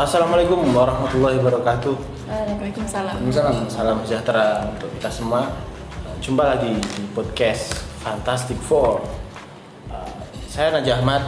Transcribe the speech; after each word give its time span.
Assalamualaikum 0.00 0.64
warahmatullahi 0.72 1.36
wabarakatuh. 1.44 1.92
Waalaikumsalam. 2.24 3.20
Waalaikumsalam. 3.20 3.68
Salam 3.68 4.00
sejahtera 4.00 4.64
untuk 4.72 4.88
kita 4.96 5.12
semua. 5.12 5.52
Jumpa 6.24 6.56
lagi 6.56 6.72
di 6.72 7.04
podcast 7.12 7.76
Fantastic 8.00 8.56
Four. 8.64 9.04
Uh, 9.92 10.08
Saya 10.48 10.72
Najah 10.72 11.04
Ahmad. 11.04 11.20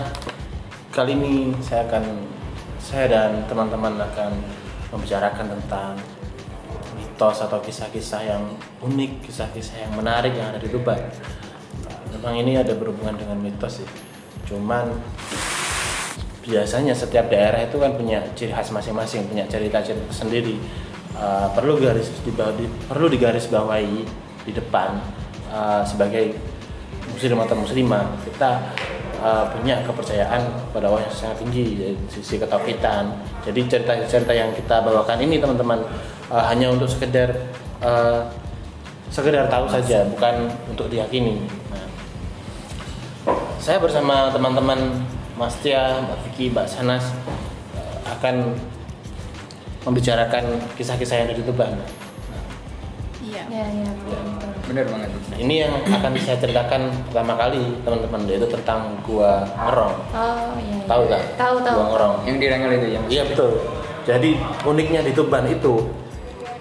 Kali 0.89 1.13
ini 1.13 1.53
saya 1.61 1.85
akan 1.85 2.25
saya 2.81 3.13
dan 3.13 3.45
teman-teman 3.45 3.93
akan 3.93 4.41
membicarakan 4.89 5.53
tentang 5.53 6.01
mitos 6.97 7.45
atau 7.45 7.61
kisah-kisah 7.61 8.25
yang 8.25 8.57
unik, 8.81 9.29
kisah-kisah 9.29 9.85
yang 9.85 9.93
menarik 9.93 10.33
yang 10.33 10.49
ada 10.49 10.57
di 10.57 10.73
Tuban. 10.73 10.97
Uh, 10.97 12.17
Memang 12.17 12.41
ini 12.41 12.57
ada 12.57 12.73
berhubungan 12.73 13.21
dengan 13.21 13.37
mitos 13.37 13.85
sih. 13.85 13.89
Cuman 14.49 14.97
biasanya 16.43 16.93
setiap 16.93 17.31
daerah 17.31 17.63
itu 17.63 17.79
kan 17.79 17.95
punya 17.95 18.19
ciri 18.35 18.51
khas 18.51 18.75
masing-masing, 18.75 19.31
punya 19.31 19.47
cerita-cerita 19.47 20.11
sendiri. 20.11 20.59
Uh, 21.13 21.47
perlu 21.53 21.77
garis 21.77 22.09
di, 22.25 22.33
di, 22.33 22.67
perlu 22.89 23.07
digarisbawahi 23.13 24.01
di 24.49 24.53
depan 24.57 24.97
uh, 25.53 25.85
sebagai 25.85 26.33
muslim 27.13 27.37
atau 27.37 27.53
muslimah 27.53 28.17
kita 28.25 28.65
uh, 29.21 29.45
punya 29.53 29.85
kepercayaan 29.85 30.41
pada 30.73 30.89
Allah 30.89 31.05
yang 31.05 31.15
sangat 31.15 31.45
tinggi 31.45 31.79
dari 31.79 31.95
sisi 32.09 32.41
ketauhidan. 32.41 33.13
Jadi 33.45 33.61
cerita-cerita 33.69 34.33
yang 34.33 34.51
kita 34.57 34.81
bawakan 34.83 35.21
ini 35.21 35.37
teman-teman 35.37 35.85
uh, 36.33 36.45
hanya 36.49 36.73
untuk 36.73 36.89
sekedar 36.89 37.29
uh, 37.85 38.27
sekedar 39.13 39.47
tahu 39.53 39.69
saja, 39.69 40.09
bukan 40.09 40.49
untuk 40.73 40.89
diyakini. 40.89 41.45
Nah, 41.69 41.87
saya 43.61 43.77
bersama 43.77 44.33
teman-teman 44.33 45.05
Mas 45.35 45.55
Tia, 45.61 46.01
Mbak 46.05 46.19
Vicky, 46.29 46.53
Mbak 46.53 46.67
Sanas 46.69 47.05
eh, 47.77 47.97
akan 48.13 48.53
membicarakan 49.83 50.45
kisah-kisah 50.77 51.15
yang 51.19 51.27
ada 51.33 51.37
di 51.37 51.45
Tuban. 51.45 51.73
Iya. 53.23 53.43
Ya, 53.49 53.65
ya, 53.67 53.91
betul. 53.97 54.23
Bener 54.71 54.85
banget. 54.87 55.11
Nah, 55.11 55.39
ini 55.41 55.55
yang 55.65 55.73
akan 55.75 56.13
saya 56.23 56.39
ceritakan 56.39 56.83
pertama 57.11 57.35
kali 57.35 57.63
teman-teman 57.83 58.21
yaitu 58.31 58.47
tentang 58.47 58.95
Gua 59.03 59.43
Ngerong. 59.59 59.97
Oh, 60.15 60.55
iya. 60.61 60.77
iya. 60.79 60.87
Tahu 60.87 61.03
tak? 61.11 61.23
Tahu, 61.35 61.57
tahu. 61.65 61.77
Gua 61.77 61.87
Ngerong. 61.97 62.15
Yang 62.29 62.37
di 62.39 62.47
Rangel 62.47 62.73
itu 62.79 62.87
ya 62.87 62.99
mas? 63.03 63.11
Iya 63.11 63.23
betul. 63.27 63.51
Jadi 64.03 64.31
uniknya 64.67 65.01
di 65.03 65.13
Tuban 65.15 65.45
itu 65.47 65.75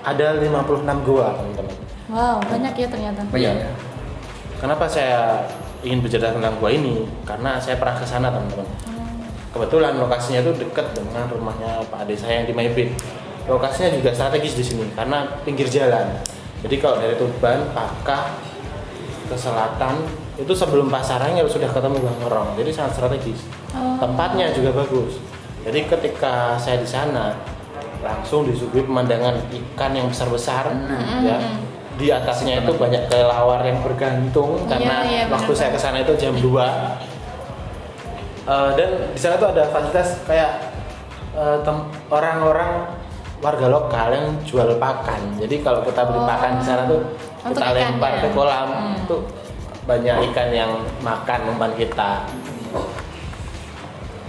ada 0.01 0.27
56 0.37 1.05
gua 1.05 1.25
teman-teman. 1.37 1.75
Wow, 2.11 2.37
banyak 2.43 2.73
ya 2.75 2.87
ternyata. 2.89 3.19
Banyak 3.29 3.53
Iya. 3.55 3.65
ya. 3.67 3.69
Kenapa 4.61 4.85
saya 4.85 5.45
ingin 5.81 5.99
bercerita 6.01 6.33
tentang 6.33 6.57
gua 6.61 6.69
ini? 6.73 7.05
Karena 7.25 7.57
saya 7.61 7.77
pernah 7.77 7.97
ke 7.97 8.05
sana 8.05 8.29
teman-teman. 8.29 8.67
Hmm. 8.87 9.21
Kebetulan 9.51 9.97
lokasinya 9.99 10.39
itu 10.45 10.51
dekat 10.61 10.95
dengan 10.95 11.27
rumahnya 11.27 11.83
Pak 11.91 12.07
Ade 12.07 12.15
saya 12.15 12.41
yang 12.41 12.47
di 12.47 12.53
Maibit. 12.55 12.89
Lokasinya 13.49 13.89
juga 13.97 14.13
strategis 14.13 14.53
di 14.55 14.63
sini 14.63 14.85
karena 14.93 15.25
pinggir 15.41 15.65
jalan. 15.67 16.13
Jadi 16.61 16.75
kalau 16.77 17.01
dari 17.01 17.17
Tuban, 17.17 17.73
Pakah 17.73 18.37
ke 19.27 19.35
selatan 19.35 20.05
itu 20.37 20.53
sebelum 20.53 20.91
pasarnya 20.91 21.41
sudah 21.49 21.69
ketemu 21.71 21.97
Gang 22.03 22.19
Ngerong. 22.21 22.49
Jadi 22.59 22.69
sangat 22.69 23.01
strategis. 23.01 23.41
Oh. 23.73 23.97
Tempatnya 23.97 24.53
juga 24.53 24.75
bagus. 24.75 25.17
Jadi 25.65 25.85
ketika 25.89 26.57
saya 26.57 26.81
di 26.81 26.89
sana 26.89 27.33
langsung 28.01 28.49
disuguhi 28.49 28.81
pemandangan 28.85 29.37
ikan 29.53 29.91
yang 29.93 30.09
besar-besar 30.09 30.73
Hmm. 30.73 31.21
ya. 31.21 31.37
Di 32.01 32.09
atasnya 32.09 32.59
itu 32.59 32.73
banyak 32.73 33.05
kelelawar 33.05 33.61
yang 33.61 33.77
bergantung 33.79 34.65
karena 34.65 35.05
iya, 35.05 35.29
waktu 35.29 35.53
saya 35.53 35.69
ke 35.69 35.77
sana 35.77 36.01
itu 36.01 36.17
jam 36.17 36.33
2 36.33 36.49
Eh, 38.41 38.69
dan 38.73 38.89
di 39.07 39.19
sana 39.21 39.37
tuh 39.37 39.47
ada 39.47 39.69
fasilitas 39.69 40.17
kayak 40.25 40.73
tem- 41.61 41.87
orang-orang 42.09 42.89
warga 43.37 43.67
lokal 43.69 44.09
yang 44.09 44.27
jual 44.41 44.65
pakan. 44.75 45.37
Jadi 45.37 45.61
kalau 45.61 45.81
kita 45.81 46.01
beli 46.03 46.17
Oh. 46.17 46.25
pakan 46.25 46.57
di 46.57 46.65
sana 46.65 46.83
tuh 46.83 47.05
Untuk 47.39 47.61
kita 47.61 47.69
lempar 47.71 48.11
ikannya. 48.11 48.23
ke 48.23 48.27
kolam 48.33 48.67
Hmm. 48.67 48.97
tuh 49.05 49.21
banyak 49.83 50.15
ikan 50.27 50.49
yang 50.51 50.71
makan 50.99 51.39
umpan 51.47 51.71
kita. 51.75 52.25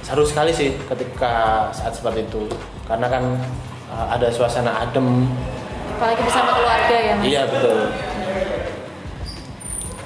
Seru 0.03 0.23
sekali 0.23 0.51
sih 0.51 0.77
ketika 0.83 1.33
saat 1.71 1.91
seperti 1.91 2.27
itu 2.27 2.45
karena 2.85 3.09
kan 3.09 3.25
eh, 3.89 4.07
ada 4.11 4.29
suasana 4.29 4.77
adem. 4.79 5.25
Apalagi 6.03 6.27
bersama 6.27 6.51
keluarga 6.59 6.97
ya, 6.99 7.13
Mas. 7.15 7.25
Iya 7.31 7.43
betul. 7.47 7.79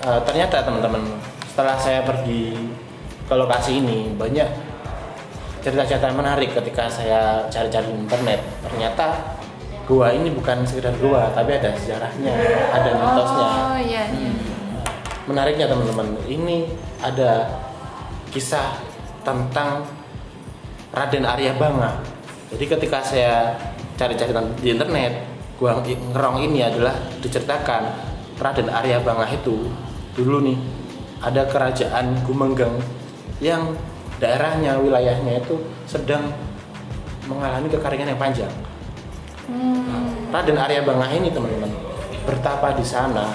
Eh, 0.05 0.21
ternyata 0.29 0.57
teman-teman 0.61 1.03
setelah 1.49 1.77
saya 1.81 2.05
pergi 2.05 2.53
ke 3.25 3.33
lokasi 3.33 3.81
ini 3.81 4.13
banyak 4.13 4.45
cerita-cerita 5.65 6.13
menarik 6.13 6.53
ketika 6.53 6.85
saya 6.93 7.49
cari-cari 7.49 7.89
di 7.89 7.97
internet. 7.97 8.45
Ternyata 8.61 9.41
gua 9.89 10.13
ini 10.13 10.37
bukan 10.37 10.69
sekedar 10.69 10.93
gua, 11.01 11.33
tapi 11.33 11.57
ada 11.57 11.73
sejarahnya, 11.73 12.35
ada 12.77 12.91
mitosnya. 12.93 13.49
Oh, 13.49 13.79
iya, 13.81 14.03
iya. 14.13 14.31
Menariknya 15.25 15.65
teman-teman, 15.73 16.13
ini 16.29 16.77
ada 17.01 17.57
kisah 18.37 18.85
tentang 19.25 19.89
Raden 20.93 21.25
Arya 21.25 21.57
Banga. 21.57 22.05
Jadi 22.53 22.69
ketika 22.69 23.01
saya 23.01 23.57
cari-cari 23.97 24.37
di 24.61 24.77
internet, 24.77 25.26
gua 25.57 25.81
ngerong 25.85 26.39
ini 26.45 26.61
adalah 26.65 26.95
diceritakan 27.21 27.83
Raden 28.37 28.69
Arya 28.69 29.01
Banga 29.01 29.25
itu 29.33 29.73
dulu 30.13 30.45
nih 30.45 30.59
ada 31.25 31.49
kerajaan 31.49 32.21
Gumenggeng 32.29 32.77
yang 33.41 33.73
daerahnya 34.21 34.77
wilayahnya 34.81 35.41
itu 35.41 35.61
sedang 35.89 36.33
mengalami 37.29 37.69
kekeringan 37.69 38.13
yang 38.17 38.21
panjang. 38.21 38.53
Hmm. 39.49 40.31
Raden 40.33 40.59
Arya 40.61 40.85
Bangah 40.85 41.11
ini 41.13 41.33
teman-teman 41.33 41.71
bertapa 42.27 42.75
di 42.75 42.83
sana 42.83 43.31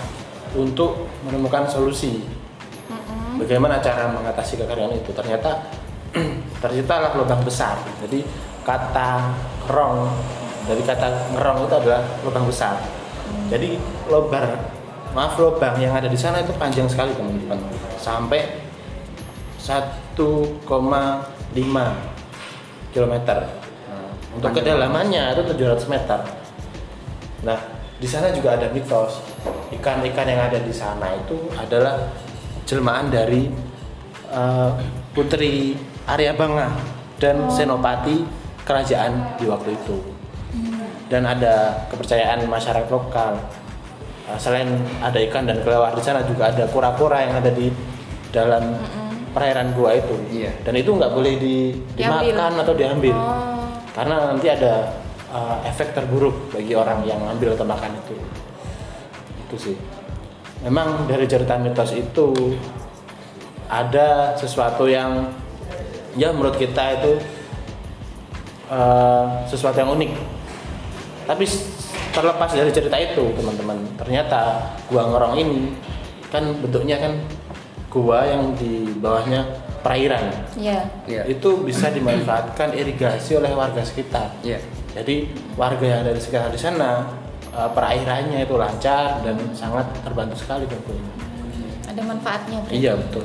untuk 0.52 1.08
menemukan 1.24 1.64
solusi 1.64 2.20
Mm-mm. 2.92 3.40
bagaimana 3.40 3.80
cara 3.80 4.12
mengatasi 4.12 4.60
kekeringan 4.60 5.00
itu 5.00 5.16
ternyata 5.16 5.64
terciptalah 6.64 7.16
lubang 7.16 7.40
besar 7.48 7.80
jadi 8.04 8.28
kata 8.68 9.32
ngerong 9.66 10.12
dari 10.72 10.84
kata 10.88 11.36
ngerong 11.36 11.68
itu 11.68 11.76
adalah 11.76 12.02
lubang 12.24 12.48
besar. 12.48 12.80
Jadi 13.52 13.76
lubang 14.08 14.56
maaf 15.12 15.36
lubang 15.36 15.76
yang 15.76 15.92
ada 15.92 16.08
di 16.08 16.16
sana 16.16 16.40
itu 16.40 16.56
panjang 16.56 16.88
sekali 16.88 17.12
teman-teman 17.12 17.60
sampai 18.00 18.64
1,5 19.60 20.16
km 22.92 23.16
Nah, 23.92 24.08
untuk 24.32 24.56
Panjang. 24.56 24.64
kedalamannya 24.64 25.24
itu 25.36 25.44
700 25.52 25.92
meter. 25.92 26.20
Nah 27.44 27.60
di 28.00 28.08
sana 28.08 28.32
juga 28.32 28.56
ada 28.56 28.72
mitos. 28.72 29.20
Ikan-ikan 29.76 30.24
yang 30.24 30.48
ada 30.48 30.60
di 30.64 30.72
sana 30.72 31.12
itu 31.20 31.36
adalah 31.60 32.00
jelmaan 32.64 33.12
dari 33.12 33.52
eh, 34.32 34.72
putri 35.12 35.76
Arya 36.08 36.32
Bangah 36.40 36.72
dan 37.20 37.44
Oh. 37.44 37.52
Senopati 37.52 38.24
kerajaan 38.64 39.36
di 39.36 39.46
waktu 39.52 39.76
itu 39.76 40.21
dan 41.12 41.28
ada 41.28 41.84
kepercayaan 41.92 42.48
masyarakat 42.48 42.88
lokal. 42.88 43.36
Uh, 44.32 44.40
selain 44.40 44.72
ada 45.04 45.20
ikan 45.28 45.44
dan 45.44 45.60
kelelawar 45.60 45.92
di 45.92 46.00
sana 46.00 46.24
juga 46.24 46.48
ada 46.48 46.64
kura-kura 46.72 47.28
yang 47.28 47.36
ada 47.36 47.52
di 47.52 47.68
dalam 48.32 48.80
perairan 49.36 49.76
gua 49.76 49.92
itu. 50.00 50.16
Iya. 50.32 50.56
dan 50.64 50.74
itu 50.80 50.96
nggak 50.96 51.12
boleh 51.12 51.34
di, 51.36 51.76
Diambil. 52.00 52.32
dimakan 52.32 52.54
atau 52.64 52.74
diambil. 52.74 53.16
Oh. 53.20 53.60
karena 53.92 54.32
nanti 54.32 54.48
ada 54.48 54.88
uh, 55.36 55.60
efek 55.68 55.92
terburuk 55.92 56.56
bagi 56.56 56.72
orang 56.72 57.04
yang 57.04 57.20
ambil 57.28 57.60
atau 57.60 57.68
makan 57.68 57.92
itu. 57.92 58.16
Itu 59.48 59.56
sih. 59.60 59.76
Memang 60.64 61.12
dari 61.12 61.28
cerita 61.28 61.60
mitos 61.60 61.92
itu 61.92 62.56
ada 63.68 64.32
sesuatu 64.40 64.88
yang 64.88 65.28
ya 66.16 66.32
menurut 66.32 66.56
kita 66.56 67.04
itu 67.04 67.12
uh, 68.72 69.44
sesuatu 69.48 69.80
yang 69.80 69.92
unik 69.92 70.12
tapi 71.32 71.48
terlepas 72.12 72.52
dari 72.52 72.68
cerita 72.70 73.00
itu 73.00 73.24
teman-teman 73.32 73.80
ternyata 73.96 74.60
gua 74.92 75.08
ngerong 75.08 75.36
ini 75.38 75.72
kan 76.28 76.44
bentuknya 76.60 77.00
kan 77.00 77.14
gua 77.88 78.28
yang 78.28 78.52
di 78.54 78.92
bawahnya 79.00 79.48
perairan 79.80 80.28
Iya. 80.54 80.84
Iya. 81.08 81.24
itu 81.26 81.64
bisa 81.64 81.88
dimanfaatkan 81.88 82.76
irigasi 82.76 83.40
oleh 83.40 83.56
warga 83.56 83.80
sekitar 83.80 84.36
Iya. 84.44 84.60
jadi 84.92 85.26
warga 85.56 85.86
yang 85.88 86.00
ada 86.04 86.12
di 86.12 86.20
sekitar 86.20 86.52
di 86.52 86.60
sana 86.60 87.08
eh, 87.48 87.70
perairannya 87.72 88.44
itu 88.44 88.56
lancar 88.56 89.24
dan 89.24 89.40
sangat 89.56 89.88
terbantu 90.04 90.36
sekali 90.36 90.68
tentunya 90.68 91.08
Ada 91.88 92.02
manfaatnya. 92.04 92.58
berarti. 92.62 92.76
iya 92.76 92.92
betul 92.96 93.24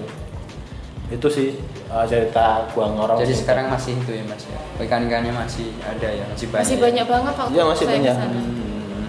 itu 1.06 1.26
sih 1.30 1.48
eh, 1.86 2.04
cerita 2.10 2.66
gua 2.74 2.90
ngorong 2.90 3.18
Jadi 3.22 3.34
sekarang 3.34 3.70
masih 3.70 3.94
itu 3.94 4.10
ya 4.10 4.24
mas 4.26 4.42
ya. 4.50 4.58
Ikan-ikannya 4.82 5.30
masih 5.30 5.70
ada 5.86 6.08
ya, 6.10 6.24
masih 6.26 6.46
banyak. 6.50 6.66
Masih 6.66 6.78
banyak 6.82 7.06
banget 7.06 7.34
waktu 7.38 7.52
Iya, 7.54 7.62
masih 7.64 7.84
saya 7.86 7.94
banyak. 7.94 8.14
ke 8.14 8.20
sana. 8.20 8.38
Hmm. 8.42 9.06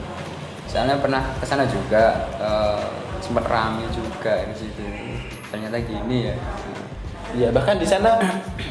Soalnya 0.68 0.96
pernah 1.02 1.24
ke 1.42 1.46
sana 1.48 1.64
juga, 1.66 2.04
eh, 2.38 2.86
sempat 3.18 3.46
rame 3.50 3.84
juga 3.90 4.34
di 4.46 4.56
situ. 4.56 4.84
Ternyata 5.50 5.78
gini 5.82 6.30
ya. 6.30 6.36
Iya 7.36 7.52
bahkan 7.52 7.76
di 7.76 7.84
sana 7.84 8.16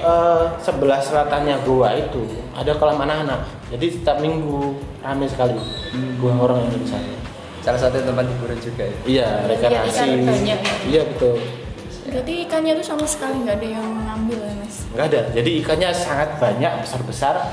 eh, 0.00 0.44
sebelah 0.62 0.96
selatannya 1.02 1.60
gua 1.66 1.92
itu 1.92 2.24
ada 2.54 2.72
kolam 2.78 3.02
anak-anak. 3.02 3.42
Jadi 3.74 4.00
setiap 4.00 4.22
minggu 4.22 4.78
ramai 5.02 5.26
sekali 5.28 5.58
gua 6.16 6.32
orang 6.40 6.64
yang 6.70 6.78
di 6.78 6.88
sana. 6.88 7.10
Salah 7.60 7.82
satu 7.82 7.98
tempat 7.98 8.22
hiburan 8.30 8.56
juga 8.62 8.86
ya. 8.86 8.96
Iya 9.04 9.28
rekreasi. 9.50 9.98
ikan 9.98 10.08
banyak. 10.22 10.60
Iya 10.86 11.02
betul. 11.10 11.36
Berarti 12.16 12.48
ikannya 12.48 12.72
tuh 12.80 12.86
sama 12.96 13.04
sekali 13.04 13.44
nggak 13.44 13.60
ada 13.60 13.68
yang 13.76 13.84
ngambil 14.08 14.40
ya 14.40 14.54
mas? 14.56 14.76
Nggak 14.96 15.06
ada. 15.12 15.20
Jadi 15.36 15.50
ikannya 15.60 15.88
sangat 15.92 16.28
banyak 16.40 16.72
besar-besar. 16.80 17.52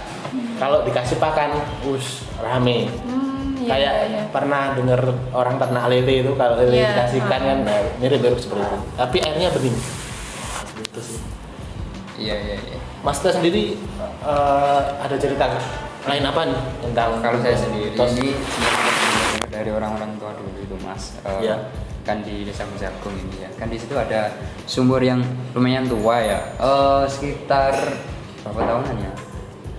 Kalau 0.56 0.88
dikasih 0.88 1.20
pakan, 1.20 1.52
us 1.84 2.24
rame. 2.40 2.88
Hmm, 3.04 3.60
iya, 3.60 3.68
Kayak 3.68 3.94
iya. 4.08 4.22
pernah 4.32 4.72
dengar 4.72 5.04
orang 5.36 5.60
ternak 5.60 5.92
lele 5.92 6.24
itu 6.24 6.32
kalau 6.40 6.56
lele 6.64 6.80
Iya, 6.80 6.96
dikasih 6.96 7.18
ikan 7.28 7.42
ah. 7.44 7.48
kan 7.52 7.58
nah, 7.68 7.80
mirip-mirip 8.00 8.40
seperti 8.40 8.64
itu. 8.64 8.78
Tapi 8.96 9.18
airnya 9.20 9.48
bening. 9.52 9.76
Gitu 10.80 11.00
sih. 11.04 11.20
Iya 12.24 12.36
iya 12.40 12.56
iya. 12.56 12.78
Mas 13.04 13.20
Teh 13.20 13.36
sendiri 13.36 13.76
eh, 14.24 14.82
ada 14.96 15.16
cerita 15.20 15.60
lain 16.08 16.24
apa 16.24 16.42
nih 16.48 16.62
tentang 16.88 17.20
Kalau 17.20 17.40
saya 17.44 17.58
sendiri 17.60 18.00
Tos? 18.00 18.16
ini 18.16 18.32
dari 19.52 19.72
orang-orang 19.76 20.16
tua 20.16 20.32
dulu 20.40 20.56
itu 20.56 20.76
mas, 20.80 21.20
Eh, 21.20 21.52
Iya. 21.52 21.68
Kan 22.04 22.20
di 22.20 22.44
desa 22.44 22.68
Bejagung 22.68 23.16
ini 23.16 23.42
ya, 23.42 23.50
kan 23.56 23.68
di 23.68 23.76
situ 23.76 23.96
ada 23.96 24.28
sumur 24.64 25.00
yang 25.00 25.24
lumayan 25.52 25.88
tua 25.88 26.20
ya, 26.20 26.40
Eh, 26.56 27.04
sekitar 27.08 27.72
berapa 28.44 28.60
tahunan 28.62 28.98
ya? 29.00 29.12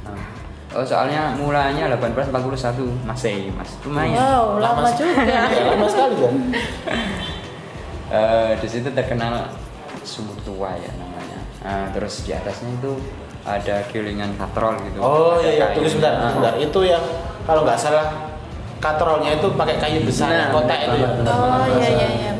Nah, 0.05 0.25
Oh, 0.73 0.83
soalnya 0.83 1.37
mulanya 1.37 1.85
1841 1.87 2.81
Masehi 3.05 3.53
mas, 3.53 3.77
lumayan. 3.81 4.17
Wow, 4.17 4.59
lama 4.59 4.89
juga. 4.91 5.21
Ya, 5.23 5.45
lama 5.71 5.87
sekali 5.87 6.15
kan. 6.25 6.35
Eh, 8.05 8.53
di 8.61 8.69
situ 8.69 8.89
terkenal 8.89 9.49
sumur 10.01 10.37
tua 10.45 10.71
ya 10.77 10.93
namanya. 10.95 11.41
Nah, 11.61 11.89
terus 11.91 12.23
di 12.23 12.31
atasnya 12.31 12.71
itu 12.71 12.93
ada 13.43 13.81
gilingan 13.91 14.37
katrol 14.37 14.77
gitu. 14.85 15.01
Oh 15.01 15.41
Ada 15.41 15.43
iya, 15.43 15.51
iya. 15.57 15.67
tunggu 15.73 15.89
sebentar, 15.89 16.13
Nah, 16.15 16.31
sebentar. 16.31 16.55
Itu 16.57 16.81
yang 16.85 17.01
kalau 17.43 17.65
nggak 17.65 17.81
salah 17.81 18.07
katrolnya 18.79 19.31
itu 19.37 19.49
pakai 19.55 19.77
kayu 19.79 20.01
besar 20.05 20.31
Nah, 20.31 20.49
kotak 20.51 20.79
itu 20.87 20.97
ya. 21.01 21.09
Oh 21.25 21.67
iya 21.79 21.89
iya 21.91 22.09
iya. 22.11 22.33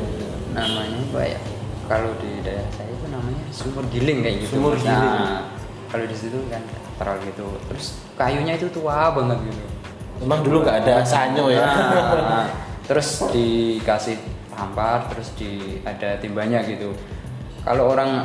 namanya 0.55 0.99
apa 1.05 1.21
ya 1.25 1.41
kalau 1.85 2.11
di 2.19 2.31
daerah 2.43 2.69
saya 2.71 2.89
itu 2.89 3.07
namanya 3.11 3.43
sumur 3.51 3.85
giling 3.91 4.19
kayak 4.23 4.37
gitu 4.47 4.53
Sumur 4.57 4.75
giling. 4.75 4.91
nah 4.91 5.51
kalau 5.91 6.05
di 6.07 6.17
situ 6.17 6.39
kan 6.51 6.63
terol 6.95 7.17
gitu 7.23 7.47
terus 7.67 7.87
kayunya 8.15 8.53
itu 8.55 8.67
tua 8.71 9.11
banget 9.11 9.39
gitu 9.47 9.65
Memang 10.15 10.47
dulu 10.47 10.63
nggak 10.63 10.87
ada 10.87 11.03
sanyo 11.03 11.51
ya. 11.51 11.67
Nah, 11.67 12.47
terus 12.89 13.19
dikasih 13.35 14.15
tampar 14.47 15.11
terus 15.11 15.35
di 15.35 15.83
ada 15.83 16.15
timbanya 16.23 16.63
gitu 16.63 16.95
kalau 17.67 17.91
orang 17.91 18.23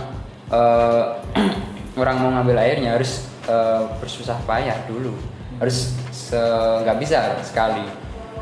eh, 0.54 1.04
orang 2.02 2.16
mau 2.22 2.30
ngambil 2.38 2.62
airnya 2.62 2.94
harus 2.94 3.26
eh, 3.50 3.84
bersusah 3.98 4.38
payah 4.46 4.78
dulu 4.86 5.18
harus 5.60 5.92
se- 6.10 6.40
nggak 6.84 6.98
bisa 6.98 7.36
sekali 7.44 7.84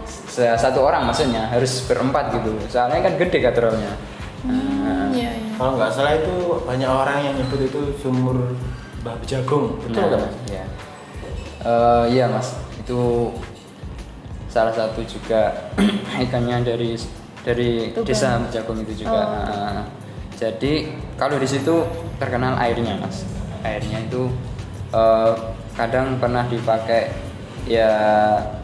Se- 0.08 0.56
satu 0.56 0.82
orang 0.82 1.04
maksudnya 1.04 1.50
harus 1.50 1.82
berempat 1.84 2.30
gitu 2.32 2.54
soalnya 2.70 3.02
kan 3.02 3.14
gede 3.18 3.40
katrolnya 3.42 3.94
Hmm, 4.38 5.10
iya 5.12 5.34
iya. 5.34 5.50
Kalau 5.58 5.76
nggak 5.76 5.90
salah 5.92 6.14
itu 6.14 6.32
banyak 6.62 6.86
orang 6.86 7.26
yang 7.26 7.36
nyebut 7.36 7.58
itu 7.58 7.82
sumur 7.98 8.54
Mbah 9.02 9.18
Jagung. 9.26 9.82
Betul 9.82 10.08
nggak 10.08 10.20
mas? 10.22 10.34
Iya. 10.46 10.66
Eh, 11.66 12.06
iya 12.14 12.26
mas, 12.30 12.54
itu 12.78 13.34
salah 14.48 14.72
satu 14.72 15.02
juga 15.04 15.74
ikannya 16.24 16.62
dari 16.64 16.96
dari 17.42 17.92
Tuban. 17.92 18.06
desa 18.08 18.30
Jagung 18.54 18.78
itu 18.86 19.04
juga. 19.04 19.20
Oh. 19.20 19.28
Nah, 19.52 19.84
jadi 20.38 20.94
kalau 21.18 21.42
di 21.42 21.48
situ 21.50 21.84
terkenal 22.22 22.56
airnya 22.62 22.94
mas, 23.02 23.26
airnya 23.66 24.06
itu 24.06 24.30
eh, 24.94 25.34
kadang 25.78 26.18
pernah 26.18 26.44
dipakai 26.44 27.14
ya 27.70 27.92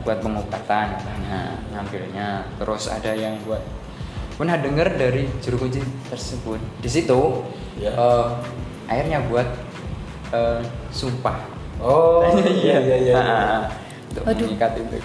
buat 0.01 0.19
pengobatan 0.19 0.97
katanya 0.97 1.39
ngambilnya. 1.71 2.27
Terus 2.57 2.89
ada 2.89 3.13
yang 3.13 3.37
buat 3.45 3.61
pernah 4.33 4.57
dengar 4.57 4.89
dari 4.91 5.29
juru 5.39 5.61
kunci 5.61 5.79
tersebut 6.09 6.57
di 6.81 6.89
situ 6.89 7.45
Ya. 7.73 7.89
eh, 7.89 8.25
airnya 8.85 9.17
buat 9.25 9.45
eh, 10.29 10.61
sumpah 10.89 11.37
Oh 11.77 12.21
iya 12.63 12.77
iya 12.79 12.97
iya. 13.01 13.15
Ah, 13.17 13.61
untuk 14.09 14.23
Waduh. 14.23 14.45
mengikat 14.45 14.71
itu 14.77 14.97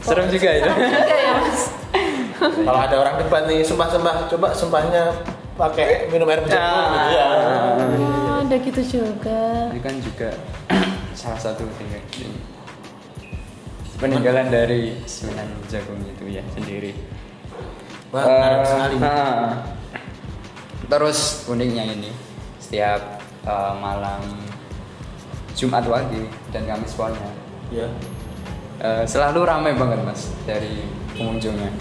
serem 0.00 0.26
juga 0.28 0.48
itu 0.52 0.68
Juga 0.68 1.16
ya 1.16 1.32
mas. 1.36 1.60
Kalau 2.66 2.80
ada 2.80 2.96
orang 2.98 3.16
depan 3.20 3.42
nih 3.46 3.60
sumpah-sumpah, 3.62 4.26
coba 4.28 4.52
sumpahnya 4.52 5.14
pakai 5.54 6.10
minum 6.10 6.26
air 6.26 6.42
jagung 6.44 6.88
gitu 6.90 7.10
ya. 7.14 7.28
Oh, 8.02 8.34
ada 8.42 8.56
gitu 8.58 8.82
juga. 8.82 9.40
itu 9.70 9.80
kan 9.80 9.94
juga 10.02 10.28
salah 11.24 11.40
satu 11.40 11.64
tingkat 11.74 12.04
ini. 12.20 12.36
peninggalan 13.96 14.50
dari 14.50 15.00
Sunan 15.04 15.48
Jagung 15.64 16.02
itu 16.04 16.28
ya 16.28 16.44
sendiri 16.50 16.92
Wah, 18.10 18.22
Eh, 18.22 18.60
sekali. 18.62 18.96
ah. 19.00 19.64
terus 20.86 21.18
uniknya 21.46 21.88
ini 21.88 22.10
setiap 22.58 23.00
eh, 23.42 23.74
malam 23.74 24.20
Jumat 25.54 25.84
Wage 25.84 26.28
dan 26.52 26.62
Kamis 26.64 26.92
Ponnya 26.92 27.30
Ya. 27.72 27.88
Eh, 28.76 29.04
selalu 29.04 29.40
ramai 29.42 29.72
banget 29.72 30.04
mas 30.04 30.28
dari 30.44 30.84
pengunjungnya 31.12 31.72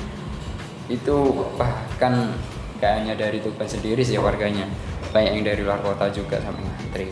itu 0.86 1.16
bahkan 1.54 2.32
gak 2.78 2.94
hanya 2.98 3.14
dari 3.14 3.40
Tuban 3.40 3.66
sendiri 3.66 4.00
sih 4.00 4.16
warganya 4.16 4.64
banyak 5.10 5.32
yang 5.34 5.46
dari 5.46 5.62
luar 5.62 5.80
kota 5.80 6.08
juga 6.08 6.40
sampai 6.40 6.62
ngantri 6.62 7.08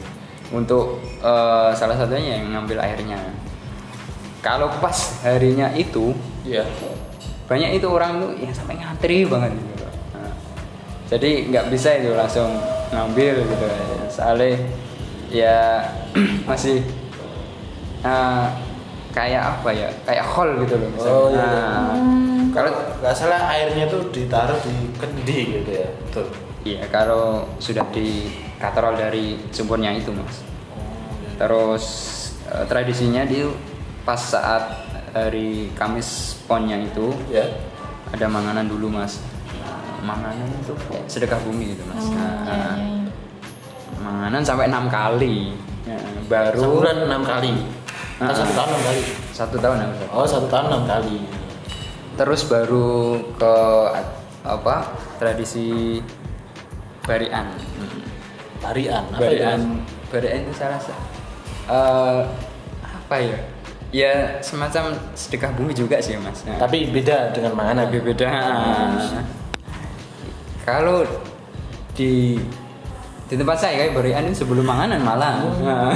untuk 0.52 1.00
eh, 1.20 1.70
salah 1.72 1.96
satunya 1.96 2.38
yang 2.38 2.52
ngambil 2.52 2.78
airnya 2.80 3.18
kalau 4.42 4.68
pas 4.78 4.96
harinya 5.24 5.70
itu 5.72 6.12
Iya. 6.42 6.66
banyak 7.46 7.78
itu 7.78 7.86
orang 7.86 8.18
tuh 8.18 8.32
yang 8.42 8.50
sampai 8.50 8.76
ngantri 8.76 9.24
banget 9.24 9.54
gitu. 9.54 9.86
Nah, 10.12 10.34
jadi 11.06 11.32
nggak 11.48 11.66
bisa 11.70 11.90
itu 12.00 12.12
langsung 12.12 12.50
ngambil 12.90 13.46
gitu 13.46 13.66
soalnya 14.10 14.58
ya 15.30 15.86
masih 16.50 16.82
eh, 18.02 18.46
kayak 19.12 19.44
apa 19.44 19.70
ya 19.72 19.88
kayak 20.04 20.26
hall 20.26 20.50
gitu 20.64 20.76
loh 20.80 20.90
misalnya. 20.96 21.14
Oh, 21.14 21.28
iya. 21.30 21.46
Nah, 21.46 21.94
Kalau 22.52 22.72
nggak 23.00 23.16
salah 23.16 23.48
airnya 23.48 23.88
tuh 23.88 24.12
ditaruh 24.12 24.60
di 24.60 24.74
kendi 25.00 25.40
gitu 25.62 25.72
ya. 25.72 25.88
Betul. 26.10 26.28
Iya 26.64 26.86
kalau 26.88 27.48
sudah 27.58 27.84
di 27.90 28.30
katrol 28.58 28.94
dari 28.94 29.38
sumbernya 29.50 29.92
itu 29.92 30.12
mas 30.12 30.42
terus 31.36 31.86
eh, 32.46 32.66
tradisinya 32.66 33.24
dia 33.24 33.50
pas 34.02 34.18
saat 34.18 34.64
hari 35.12 35.70
Kamis 35.74 36.40
ponnya 36.46 36.78
itu 36.78 37.12
Ya. 37.28 37.46
ada 38.10 38.28
manganan 38.28 38.66
dulu 38.66 38.90
mas 38.90 39.20
Nah, 40.02 40.16
manganan 40.16 40.50
itu 40.56 40.74
kayak 40.84 41.06
sedekah 41.06 41.38
bumi 41.40 41.74
gitu 41.74 41.84
mas 41.86 42.02
Oh, 42.02 42.14
Nah, 42.14 42.42
iya, 42.48 42.58
iya, 42.80 43.06
manganan 43.98 44.42
sampai 44.42 44.66
enam 44.66 44.88
kali 44.88 45.54
Ya, 45.82 45.98
baru 46.28 46.62
Sebulan 46.78 46.98
enam 47.06 47.22
kali. 47.22 47.58
Ah. 48.18 48.30
Atau 48.30 48.38
satu 48.38 48.54
tahun 48.54 48.70
enam 48.70 48.82
kali. 48.84 49.02
satu 49.34 49.56
tahun 49.58 49.76
ya, 49.76 49.86
Mas? 49.88 50.02
Oh 50.14 50.26
satu 50.26 50.46
tahun 50.46 50.66
enam 50.70 50.84
kali. 50.86 51.18
terus 52.14 52.42
baru 52.44 52.90
ke 53.34 53.56
apa 54.44 54.76
tradisi 55.18 55.98
barian 57.12 57.48
Hmm. 57.52 58.00
Barian. 58.62 59.04
Apa 59.06 59.18
itu, 59.18 59.24
barian 59.42 59.60
Mas? 59.60 60.08
barian 60.08 60.38
itu 60.40 60.54
salah 60.54 60.80
sa- 60.80 61.04
eh, 61.68 62.20
apa 62.80 63.16
ya 63.18 63.38
ya 63.92 64.12
semacam 64.40 64.96
sedekah 65.14 65.52
bumi 65.52 65.74
juga 65.74 66.00
sih 66.00 66.16
mas 66.16 66.46
Nah, 66.46 66.56
Tapi 66.58 66.88
beda 66.90 67.32
dengan 67.32 67.52
mana? 67.54 67.84
lebih 67.84 68.08
beda 68.08 68.30
kalau 70.62 71.04
di 71.92 72.40
di 73.28 73.36
tempat 73.36 73.58
saya 73.58 73.76
kayak 73.82 73.94
barian 73.94 74.24
itu 74.26 74.44
sebelum 74.44 74.64
manganan 74.64 75.00
malah 75.02 75.44
Nah, 75.58 75.92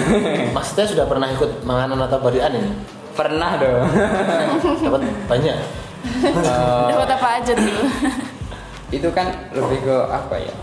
Mas 0.51 0.71
Teh 0.71 0.83
sudah 0.83 1.03
pernah 1.05 1.27
ikut 1.29 1.61
manganan 1.61 1.99
atau 2.01 2.19
barian 2.19 2.51
ini? 2.51 2.71
pernah 3.11 3.55
dong 3.55 3.87
Dapat 4.83 5.01
banyak. 5.25 5.55
Eh, 5.55 6.83
Dapat 6.85 7.09
apa 7.09 7.27
aja 7.39 7.51
dulu? 7.53 7.83
itu 8.87 9.07
kan 9.09 9.27
lebih 9.51 9.79
ke 9.81 9.95
apa 10.05 10.35
ya 10.37 10.53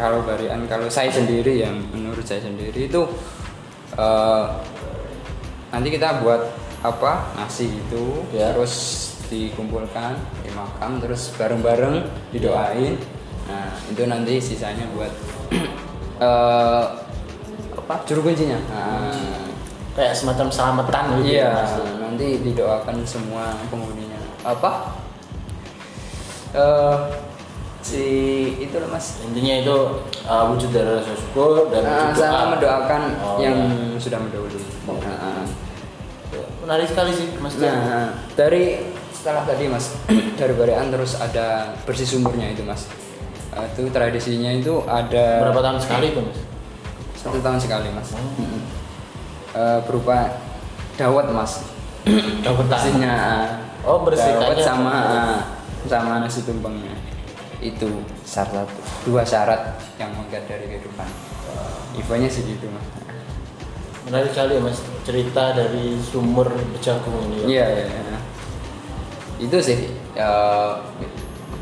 kalau 0.00 0.24
barian 0.24 0.64
kalau 0.64 0.88
saya 0.88 1.12
sendiri 1.12 1.60
yang 1.60 1.76
menurut 1.92 2.24
saya 2.24 2.40
sendiri 2.40 2.88
itu 2.88 3.02
eh, 4.00 4.44
nanti 5.68 5.88
kita 5.92 6.24
buat 6.24 6.48
apa 6.80 7.36
nasi 7.36 7.68
itu 7.68 8.24
Ya. 8.32 8.56
terus 8.56 9.06
dikumpulkan 9.28 10.16
di 10.42 10.50
makam 10.56 10.98
terus 10.98 11.30
bareng-bareng 11.36 12.02
didoain 12.32 12.96
nah 13.44 13.68
itu 13.92 14.02
nanti 14.08 14.40
sisanya 14.40 14.88
buat 14.96 15.12
eh, 16.24 16.84
apa 17.76 17.94
juru 18.08 18.32
kuncinya 18.32 18.58
nah, 18.72 19.12
Kayak 19.90 20.14
semacam 20.14 20.46
selamatan 20.54 21.04
gitu. 21.18 21.34
Iya, 21.34 21.50
ya, 21.50 21.82
nanti 21.98 22.38
didoakan 22.46 23.02
semua 23.02 23.58
penghuninya. 23.74 24.22
Apa? 24.46 24.94
Eh 26.54 26.98
si 27.80 28.04
itu 28.58 28.76
loh 28.76 28.88
mas 28.88 29.16
intinya 29.22 29.54
itu 29.56 29.76
uh, 30.22 30.44
wujud 30.48 30.68
dari 30.68 30.90
rasa 30.90 31.12
syukur 31.12 31.68
dan 31.68 31.80
Ah, 31.82 31.92
wujud 32.06 32.14
doa. 32.14 32.28
sama 32.28 32.44
mendoakan 32.52 33.02
Oh, 33.18 33.36
yang 33.38 33.56
ya. 33.56 33.96
sudah 33.96 34.18
mendahului 34.18 34.60
Ah, 35.00 35.08
ah. 35.32 35.44
menarik 36.60 36.86
sekali 36.86 37.10
sih 37.10 37.26
mas 37.36 37.56
Nah, 37.56 38.12
dari 38.34 38.84
setelah 39.10 39.42
tadi 39.42 39.64
mas 39.66 39.96
dari 40.38 40.52
Barean 40.52 40.88
terus 40.88 41.16
ada 41.16 41.72
bersih 41.82 42.06
sumurnya 42.06 42.48
itu 42.48 42.62
mas. 42.62 42.84
Eh, 43.50 43.66
itu 43.66 43.88
tradisinya 43.88 44.50
itu 44.50 44.80
ada 44.84 45.42
berapa 45.42 45.60
tahun 45.60 45.78
sekali 45.78 46.12
tuh 46.12 46.22
mas 46.22 46.38
satu 47.16 47.38
tahun 47.38 47.58
sekali 47.58 47.88
mas. 47.90 48.12
Oh. 48.12 48.20
Eh, 49.52 49.78
berupa 49.84 50.36
dawet 50.94 51.26
mas. 51.28 51.64
Dawetan. 52.40 52.68
Bersihnya. 52.70 53.12
ah. 53.12 53.46
Oh, 53.82 54.00
bersihkannya 54.00 54.40
Dawet 54.46 54.60
sama 54.60 54.92
dawet. 54.92 55.16
ah, 55.18 55.40
sama 55.86 56.12
nasi 56.20 56.40
tumpengnya. 56.42 56.92
Itu 57.60 57.88
syarat 58.24 58.66
satu 58.66 58.80
dua 59.04 59.22
syarat 59.24 59.76
yang 60.00 60.10
menggat 60.16 60.48
dari 60.48 60.64
kehidupan. 60.68 61.08
Infonya 61.96 62.28
segitu 62.28 62.66
mas. 62.72 62.86
menarik 64.08 64.32
sekali 64.32 64.56
ya, 64.56 64.60
mas 64.64 64.80
cerita 65.04 65.54
dari 65.54 65.94
sumur 66.00 66.48
bejagung 66.74 67.14
ini 67.30 67.36
ya. 67.44 67.46
Iya, 67.46 67.66
iya. 67.68 67.84
iya. 67.86 68.20
Itu 69.38 69.56
sih 69.60 69.92
eh, 70.16 70.72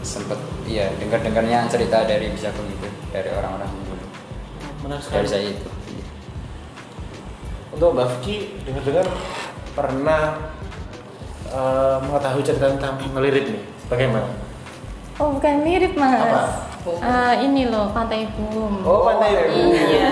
sempet 0.02 0.38
iya 0.64 0.88
dengar-dengarnya 0.96 1.66
cerita 1.68 2.06
dari 2.06 2.30
Bisagung 2.30 2.64
itu 2.70 2.88
dari 3.10 3.28
orang-orang 3.34 3.68
dulu. 3.84 4.06
menarik 4.86 5.02
sekali 5.02 5.26
Dari 5.26 5.28
saya 5.28 5.44
itu. 5.52 5.68
untuk 7.74 7.88
Mbak 7.94 8.06
Vicky 8.18 8.36
dengar-dengar 8.64 9.06
pernah 9.74 10.22
uh, 11.50 11.98
mengetahui 12.02 12.42
cerita 12.42 12.72
tentang 12.74 12.98
ngelirik 13.14 13.46
nih 13.52 13.62
bagaimana 13.86 14.26
Oh 15.18 15.34
bukan 15.34 15.54
mirip 15.66 15.98
mas. 15.98 16.14
Apa? 16.14 16.42
Ah, 17.02 17.34
ini 17.36 17.68
loh 17.68 17.90
Pantai 17.92 18.24
Boom. 18.32 18.80
oh 18.80 19.04
pantai 19.04 19.50
Bu. 19.50 19.74
Iya. 19.76 20.08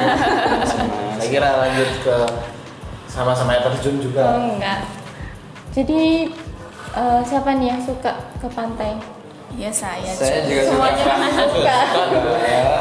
saya 1.16 1.28
kira 1.30 1.48
lanjut 1.56 1.90
ke 2.04 2.16
sama-sama 3.08 3.56
air 3.56 3.64
terjun 3.64 3.96
juga 3.96 4.36
Oh 4.36 4.60
enggak. 4.60 4.84
Jadi 5.72 6.28
eh, 6.92 7.20
siapa 7.25 7.56
nih 7.56 7.72
yang 7.72 7.80
suka 7.80 8.12
ke 8.36 8.48
pantai? 8.52 8.98
Ya 9.56 9.72
saya. 9.72 10.10
Saya 10.10 10.44
juga 10.44 10.62
suka. 10.68 10.75
Semuanya 11.00 11.44
suka. 11.48 11.78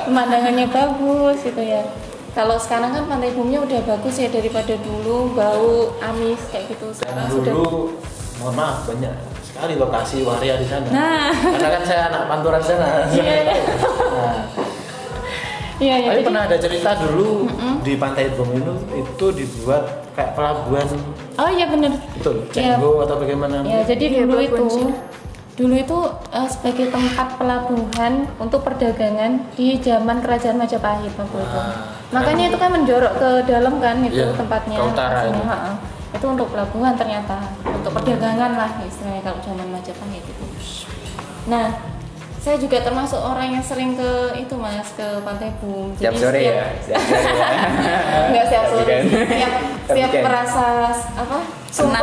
Pemandangannya 0.09 0.67
bagus 0.67 1.37
gitu 1.45 1.61
ya. 1.63 1.81
Kalau 2.35 2.59
sekarang 2.59 2.91
kan 2.91 3.03
pantai 3.07 3.31
Boomnya 3.31 3.63
udah 3.63 3.79
bagus 3.85 4.19
ya 4.19 4.27
daripada 4.27 4.75
dulu 4.75 5.31
bau 5.31 5.95
amis 6.03 6.41
kayak 6.51 6.67
gitu. 6.67 6.91
dan 6.91 6.99
Sekarang 6.99 7.27
sudah. 7.31 7.53
dulu 7.53 7.95
mohon 8.43 8.53
maaf 8.59 8.83
banyak 8.83 9.13
sekali 9.55 9.73
lokasi 9.75 10.17
waria 10.21 10.59
di 10.59 10.67
sana 10.67 10.87
Nah. 10.91 11.31
karena 11.31 11.69
kan 11.71 11.83
saya 11.83 12.01
anak 12.09 12.21
panturan 12.27 12.59
sana 12.59 13.07
Iya. 13.07 13.23
nah, 13.47 14.37
Iya 15.75 15.95
ya. 15.97 16.07
tapi 16.07 16.13
Jadi, 16.13 16.23
pernah 16.23 16.43
ada 16.45 16.57
cerita 16.57 16.89
dulu 16.97 17.47
di 17.81 17.93
pantai 17.95 18.31
Bom 18.31 18.47
itu 18.91 19.25
dibuat 19.31 19.83
kayak 20.11 20.31
pelabuhan 20.33 20.87
oh 21.35 21.49
iya 21.49 21.65
bener. 21.67 21.91
betul 22.13 22.43
Iya. 22.49 22.75
cenggo 22.75 23.03
atau 23.03 23.15
bagaimana 23.17 23.55
Ya, 23.61 23.79
jadi 23.81 24.03
Iya, 24.05 24.19
dulu 24.23 24.39
itu 24.39 24.65
dulu 25.55 25.71
itu 25.73 25.97
eh, 26.29 26.47
sebagai 26.49 26.91
tempat 26.91 27.27
pelabuhan 27.35 28.13
untuk 28.37 28.59
perdagangan 28.61 29.39
di 29.53 29.79
zaman 29.79 30.19
kerajaan 30.19 30.55
Majapahit 30.57 31.11
waktu 31.11 31.37
itu. 31.37 31.55
Ah, 31.57 31.95
Makanya 32.11 32.43
itu 32.45 32.57
kan 32.57 32.69
menjorok 32.71 33.13
ke 33.15 33.29
dalam 33.45 33.79
kan 33.79 33.95
itu 34.01 34.19
Iya, 34.19 34.35
tempatnya. 34.35 34.77
ke 34.77 34.83
utara 34.85 35.19
itu. 35.25 35.39
Itu 36.11 36.25
untuk 36.29 36.47
pelabuhan 36.49 36.95
ternyata, 36.95 37.39
untuk 37.85 38.01
perdagangan 38.01 38.57
lah 38.57 38.81
istilahnya 38.81 39.21
kalau 39.21 39.37
zaman 39.45 39.69
Majapahit 39.69 40.25
itu. 40.25 40.45
Nah, 41.45 41.69
saya 42.41 42.57
juga 42.57 42.81
termasuk 42.81 43.21
orang 43.21 43.53
yang 43.53 43.61
sering 43.61 43.93
ke 43.93 44.41
itu 44.41 44.57
mas 44.57 44.89
ke 44.97 45.05
Pantai 45.21 45.53
Bum. 45.61 45.93
Tiap 45.93 46.17
sore 46.17 46.41
setiap- 46.41 46.65
ya. 46.65 46.65
Tiap 46.81 47.01
sore 47.05 47.29
ya. 47.29 47.69
Enggak 48.33 48.45
siap 48.49 48.63
sore. 48.73 48.81
Weekend. 48.89 49.05
Setiap 49.13 49.53
setiap 49.85 50.11
merasa 50.25 50.65
apa? 51.13 51.37
Penat. 51.45 52.01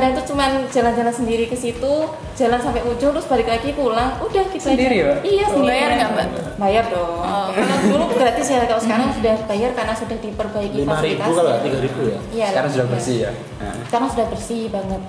Kadang 0.00 0.16
tuh 0.16 0.32
cuman 0.32 0.64
jalan-jalan 0.72 1.12
sendiri 1.12 1.44
ke 1.44 1.52
situ, 1.52 1.92
jalan 2.32 2.56
sampai 2.56 2.80
ujung 2.88 3.12
terus 3.12 3.28
balik 3.28 3.52
lagi 3.52 3.76
pulang. 3.76 4.16
Udah 4.16 4.48
gitu 4.48 4.64
Sendiri, 4.64 5.04
aja. 5.04 5.12
Mbak? 5.12 5.18
Iya, 5.28 5.44
Oh, 5.44 5.50
sendiri. 5.52 5.68
bayar 5.68 5.88
nggak, 5.92 6.08
Mbak? 6.08 6.26
Bayar 6.56 6.84
dong. 6.88 7.12
Oh. 7.20 7.46
Kalau 7.52 7.76
dulu 7.84 8.04
gratis 8.16 8.46
ya, 8.48 8.64
kalau 8.64 8.80
sekarang 8.80 9.08
sudah 9.12 9.34
bayar 9.44 9.70
karena 9.76 9.92
sudah 9.92 10.16
diperbaiki 10.16 10.76
lima 10.88 10.96
ribu 11.04 11.30
kalau 11.36 11.52
tiga 11.60 11.78
ribu 11.84 12.00
ya 12.08 12.18
Iya, 12.32 12.46
Sekarang 12.48 12.70
sudah 12.72 12.86
iya. 12.88 12.92
bersih 12.96 13.16
ya. 13.20 13.30
Nah. 13.60 13.74
Sekarang 13.84 14.08
sudah 14.08 14.26
bersih 14.32 14.62
banget. 14.72 15.02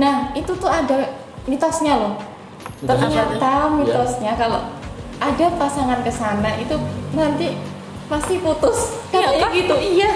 Nah, 0.00 0.14
itu 0.32 0.52
tuh 0.56 0.70
ada 0.72 0.96
mitosnya 1.44 1.94
loh. 2.00 2.14
Ternyata 2.80 3.36
tuh? 3.68 3.76
mitosnya 3.76 4.32
kalau 4.40 4.60
ada 5.20 5.46
pasangan 5.60 6.00
ke 6.00 6.08
sana 6.08 6.56
itu 6.56 6.80
nanti 7.12 7.60
pasti 8.08 8.40
putus. 8.40 8.96
Katanya 9.12 9.52
gitu. 9.52 9.74
Iya. 10.00 10.10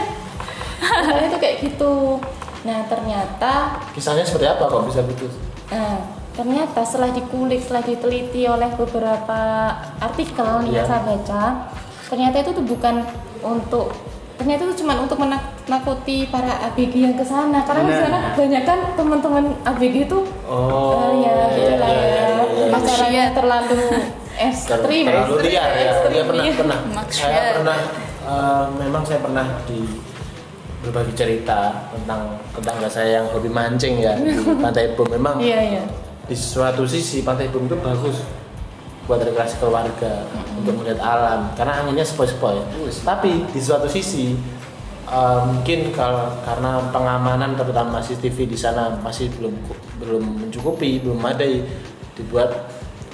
Katanya 0.81 1.29
itu 1.29 1.37
kayak 1.37 1.57
gitu. 1.61 2.25
Nah, 2.65 2.81
ternyata 2.89 3.53
kisahnya 3.93 4.25
seperti 4.25 4.49
apa 4.49 4.65
kok 4.65 4.89
bisa 4.89 5.05
putus? 5.05 5.33
Nah, 5.69 6.01
ternyata 6.33 6.81
setelah 6.81 7.13
dikulik, 7.13 7.61
setelah 7.61 7.85
diteliti 7.85 8.49
oleh 8.49 8.73
beberapa 8.73 9.41
artikel 10.01 10.65
Iya. 10.65 10.73
yang 10.73 10.87
saya 10.89 11.03
baca, 11.05 11.43
ternyata 12.09 12.37
itu 12.41 12.51
tuh 12.53 12.65
bukan 12.65 13.05
untuk 13.41 13.93
ternyata 14.35 14.67
itu 14.67 14.83
cuma 14.83 14.99
untuk 14.99 15.15
menakuti 15.15 16.27
para 16.27 16.59
ABG 16.67 16.95
yang 16.97 17.15
ke 17.15 17.23
sana. 17.23 17.63
Karena 17.63 17.83
di 17.85 17.95
sana 17.95 18.19
banyak 18.33 18.63
kan 18.65 18.79
teman-teman 18.97 19.45
ABG 19.63 20.09
itu 20.09 20.19
oh 20.49 20.99
eh, 20.99 21.23
ya 21.23 21.35
gitu 21.53 21.73
lah 21.79 21.89
iya, 21.89 22.01
ya, 22.03 22.09
iya, 22.11 22.29
iya. 22.43 22.67
pacarannya 22.73 23.25
terlalu 23.31 23.79
ekstrim. 24.49 25.05
terlalu 25.07 25.35
ekstrim, 25.37 25.53
liar 25.53 25.71
ya. 25.71 25.93
Dia 26.09 26.23
pernah 26.25 26.45
iya. 26.45 26.55
pernah. 26.57 26.79
Maksudnya- 26.97 27.29
saya 27.31 27.53
pernah 27.55 27.79
eh, 28.25 28.65
memang 28.81 29.03
saya 29.05 29.21
pernah 29.21 29.47
di 29.69 29.79
berbagi 30.85 31.17
cerita 31.17 31.89
tentang 31.89 32.37
tetangga 32.53 32.89
saya 32.93 33.21
yang 33.23 33.27
hobi 33.33 33.49
mancing 33.49 34.05
ya 34.05 34.13
di 34.21 34.37
Pantai 34.65 34.93
Bom. 34.93 35.09
Memang 35.09 35.41
iya 35.41 35.61
iya. 35.65 35.83
di 36.29 36.37
suatu 36.37 36.85
sisi 36.85 37.25
Pantai 37.25 37.49
Bom 37.49 37.65
itu 37.65 37.77
bagus 37.81 38.21
buat 39.05 39.21
rekreasi 39.21 39.61
keluarga 39.61 40.25
untuk 40.57 40.81
melihat 40.81 41.01
alam 41.01 41.53
karena 41.57 41.85
anginnya 41.85 42.05
sepoi-sepoi. 42.05 42.61
Tapi 43.05 43.49
di 43.53 43.61
suatu 43.61 43.89
sisi 43.89 44.37
eh, 45.09 45.41
mungkin 45.45 45.93
kalau 45.97 46.29
karena 46.45 46.85
pengamanan 46.93 47.57
terutama 47.57 48.01
CCTV 48.05 48.49
di 48.53 48.59
sana 48.61 48.97
masih 49.01 49.33
belum 49.41 49.55
belum 50.01 50.25
mencukupi 50.49 51.01
belum 51.05 51.21
memadai 51.21 51.65
dibuat 52.17 52.69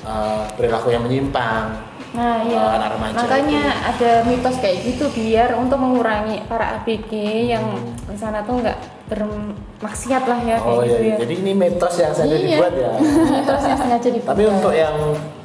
eh, 0.07 0.45
perilaku 0.59 0.95
yang 0.95 1.07
menyimpang 1.07 1.90
Nah, 2.11 2.43
iya. 2.43 2.59
anak 2.75 2.89
remaja 2.93 3.15
Makanya 3.17 3.63
itu. 3.63 3.87
ada 3.87 4.11
mitos 4.25 4.57
kayak 4.59 4.79
gitu 4.83 5.05
biar 5.11 5.55
untuk 5.55 5.79
mengurangi 5.79 6.43
para 6.45 6.77
ABG 6.77 7.13
yang 7.47 7.63
di 8.03 8.19
sana 8.19 8.43
tuh 8.43 8.59
nggak 8.59 8.79
bermaksiat 9.07 10.23
lah 10.25 10.41
ya 10.41 10.57
kayak 10.57 10.75
oh 10.75 10.83
gitu 10.83 10.99
iya 10.99 11.07
ya. 11.07 11.17
jadi 11.23 11.35
ini 11.37 11.53
mitos 11.53 11.95
yang 11.97 12.11
sengaja 12.11 12.35
Iya. 12.35 12.47
dibuat 12.49 12.73
ya 12.75 12.91
mitos 13.37 13.63
yang 13.65 13.79
sengaja 13.79 14.09
dibuat. 14.09 14.33
tapi 14.33 14.45
untuk 14.45 14.73
yang 14.73 14.97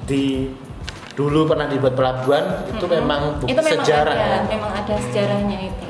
di 0.03 0.23
dulu 1.13 1.39
pernah 1.45 1.65
dibuat 1.65 1.93
pelabuhan 1.93 2.43
itu 2.67 2.85
memang 2.87 3.21
bukti 3.39 3.47
itu 3.47 3.61
memang 3.61 3.73
sejarah 3.79 4.15
ada, 4.15 4.25
ya 4.25 4.39
memang 4.47 4.71
ada 4.73 4.95
sejarahnya 4.99 5.57
itu. 5.63 5.85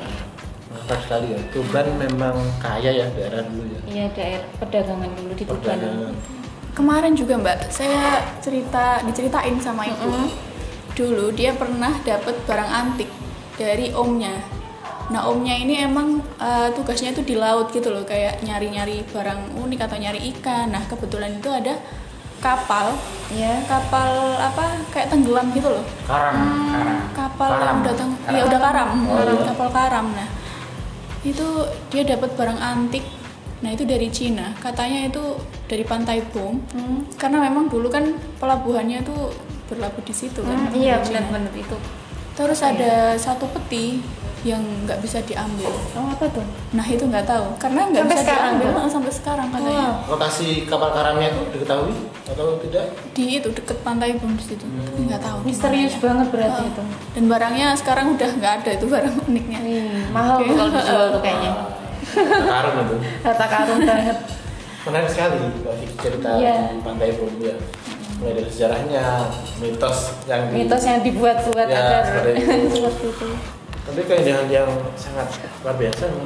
mantap 0.67 0.99
sekali 1.01 1.27
ya 1.29 1.39
Tuban 1.49 1.87
memang 1.95 2.35
kaya 2.57 2.91
ya 2.93 3.05
daerah 3.09 3.41
dulu 3.43 3.63
ya 3.65 3.79
Iya 3.85 4.05
daerah 4.11 4.47
perdagangan 4.57 5.09
dulu 5.13 5.31
di 5.33 5.43
Tuban. 5.43 5.79
Kemarin 6.71 7.15
juga 7.15 7.39
Mbak, 7.39 7.71
saya 7.71 8.19
cerita 8.37 8.99
diceritain 9.01 9.55
sama 9.57 9.87
ibu. 9.87 10.27
Dulu 10.95 11.31
dia 11.31 11.51
pernah 11.51 11.91
dapat 12.01 12.35
barang 12.47 12.71
antik 12.71 13.09
dari 13.55 13.91
omnya. 13.91 14.31
Nah 15.05 15.27
omnya 15.27 15.53
ini 15.53 15.77
emang 15.77 16.23
eh, 16.39 16.71
tugasnya 16.71 17.11
itu 17.11 17.21
di 17.21 17.35
laut 17.35 17.69
gitu 17.69 17.91
loh, 17.91 18.01
kayak 18.01 18.41
nyari-nyari 18.41 19.03
barang 19.05 19.59
unik 19.59 19.79
atau 19.81 19.97
nyari 19.99 20.19
ikan. 20.35 20.71
Nah 20.71 20.81
kebetulan 20.87 21.35
itu 21.35 21.51
ada 21.51 21.77
kapal, 22.39 22.95
Iya. 23.27 23.63
kapal 23.65 24.07
apa 24.37 24.81
kayak 24.89 25.09
tenggelam 25.09 25.49
gitu 25.51 25.67
loh. 25.67 25.83
karam 26.05 26.35
Hmm, 26.35 26.99
kapal 27.11 27.49
Karam. 27.49 27.65
yang 27.65 27.79
datang, 27.83 28.09
Karam. 28.21 28.33
iya 28.33 28.41
udah 28.45 28.59
karam, 28.61 28.89
Oh, 29.07 29.17
iya. 29.17 29.43
kapal 29.45 29.69
karam. 29.71 30.05
Nah 30.13 30.29
itu 31.21 31.47
dia 31.89 32.03
dapat 32.05 32.29
barang 32.33 32.59
antik. 32.59 33.05
Nah 33.63 33.71
itu 33.71 33.83
dari 33.83 34.07
Cina, 34.09 34.53
katanya 34.59 35.07
itu 35.07 35.23
dari 35.65 35.81
Pantai 35.81 36.21
Bom. 36.29 36.59
Hmm. 36.71 37.01
Karena 37.15 37.41
memang 37.41 37.65
dulu 37.65 37.89
kan 37.89 38.13
pelabuhannya 38.37 39.01
tuh 39.01 39.31
berlabuh 39.65 40.01
di 40.01 40.13
situ 40.13 40.39
kan. 40.39 40.57
Hmm, 40.57 40.73
iya 40.73 40.99
benar-benar 40.99 41.53
itu. 41.53 41.77
Terus 42.35 42.59
ada 42.59 43.15
satu 43.15 43.47
peti 43.49 44.03
yang 44.45 44.61
nggak 44.85 45.01
bisa 45.01 45.17
diambil. 45.25 45.73
Oh 45.97 46.05
apa 46.05 46.29
tuh? 46.29 46.45
Nah 46.71 46.85
itu 46.85 47.01
nggak 47.01 47.25
tahu, 47.25 47.57
karena 47.57 47.89
nggak 47.89 48.05
bisa 48.05 48.21
sekarang 48.21 48.53
diambil 48.61 48.77
nah, 48.77 48.91
sampai 48.91 49.09
sekarang 49.09 49.47
katanya. 49.49 49.87
Wah. 49.89 50.13
lokasi 50.13 50.47
kapal 50.69 50.93
karamnya 50.93 51.33
itu 51.33 51.41
diketahui 51.49 51.95
atau 52.29 52.47
tidak 52.61 52.85
Di 53.17 53.41
itu 53.41 53.49
deket 53.49 53.77
Pantai 53.81 54.13
Bom 54.21 54.37
di 54.37 54.45
situ, 54.45 54.61
Tapi 54.61 55.01
nggak 55.09 55.21
tahu. 55.23 55.37
Misterius 55.49 55.97
banget 55.97 56.27
berarti 56.29 56.61
Oh. 56.61 56.69
itu. 56.69 56.83
Dan 57.17 57.23
barangnya 57.25 57.67
sekarang 57.73 58.13
udah 58.13 58.29
nggak 58.37 58.53
ada 58.61 58.69
itu 58.77 58.85
barang 58.85 59.15
uniknya. 59.25 59.59
Hmm, 59.65 59.99
mahal 60.13 60.37
tuh 60.39 60.53
kalau 60.53 60.71
dijual 60.71 61.05
tuh 61.09 61.21
kayaknya. 61.21 61.51
Karung 62.45 62.75
itu 62.85 62.95
Harta 63.25 63.45
karun 63.49 63.79
banget. 63.81 64.17
menarik 64.85 65.09
sekali 65.09 65.41
cerita 65.97 66.29
Iya. 66.37 66.69
di 66.69 66.77
pantai 66.85 67.17
Bom 67.17 67.33
ya 67.41 67.57
mulai 68.15 68.33
dari 68.33 68.47
sejarahnya 68.47 69.03
mitos 69.57 69.97
yang 70.23 70.41
di- 70.45 70.55
mitos 70.57 70.83
yang 70.83 70.99
dibuat-buat 71.01 71.67
Ya, 71.67 71.99
seperti 72.01 72.29
itu. 72.41 72.79
itu 73.05 73.29
tapi 73.81 74.01
keindahan 74.01 74.47
yang 74.49 74.65
sangat 74.95 75.29
luar 75.61 75.75
biasa 75.75 76.03
nih 76.07 76.25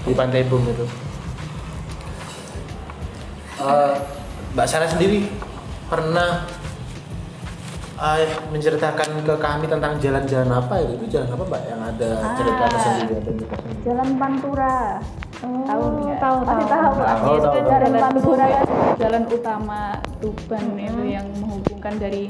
di 0.00 0.12
Pantai 0.12 0.42
Bum 0.44 0.62
itu. 0.62 0.86
Eh, 3.58 3.94
Mbak 4.48 4.66
Sarah 4.66 4.86
sendiri 4.86 5.26
pernah 5.84 6.46
eh, 7.98 8.22
menceritakan 8.46 9.10
ke 9.20 9.34
kami 9.36 9.66
tentang 9.66 9.98
jalan-jalan 9.98 10.50
apa 10.54 10.74
itu? 10.78 10.92
Itu 10.94 11.06
jalan 11.10 11.28
apa 11.32 11.44
Mbak 11.44 11.62
yang 11.66 11.80
ada 11.82 12.08
cerita 12.32 12.62
Ah. 12.62 12.70
tersendiri 12.70 13.12
atau 13.16 13.32
mitosnya? 13.34 13.74
Jalan 13.82 14.08
Pantura. 14.14 14.76
Tahu 15.38 15.82
nggak? 15.94 16.18
tahu, 16.18 16.36
Pasti 16.42 16.64
tahu. 16.64 16.72
tahu. 16.72 16.92
Tahu, 16.98 17.34
tahu, 17.38 17.38
tahu. 17.38 17.68
Jalan 17.68 17.92
Pantura 17.96 18.46
kan 18.48 18.64
jalan 18.98 19.22
utama 19.30 19.80
Tuban 20.18 20.64
itu 20.74 21.02
yang 21.06 21.26
menghubungkan 21.38 21.94
dari 21.96 22.22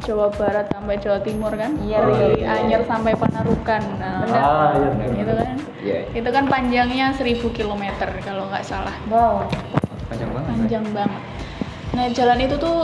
Jawa 0.00 0.32
Barat 0.32 0.66
sampai 0.70 0.96
Jawa 0.96 1.18
Timur 1.20 1.52
kan? 1.52 1.76
Iya, 1.78 1.98
dari 2.00 2.14
iya, 2.14 2.26
iya. 2.34 2.46
Anyer 2.64 2.82
sampai 2.82 3.12
Panarukan. 3.12 3.82
Nah, 4.00 4.24
Ah, 4.24 4.72
iya, 4.72 4.88
benar. 4.88 5.20
itu 5.20 5.32
kan. 5.34 5.56
Iya. 5.78 5.98
Itu 6.14 6.28
kan 6.30 6.44
panjangnya 6.48 7.06
1000 7.12 7.52
km 7.52 7.82
kalau 8.24 8.48
nggak 8.48 8.64
salah. 8.64 8.96
wow 9.06 9.44
Panjang 10.08 10.30
banget. 10.32 10.48
Panjang 10.48 10.84
banget. 10.96 11.22
Nah, 11.92 12.06
jalan 12.08 12.38
itu 12.40 12.54
tuh 12.56 12.78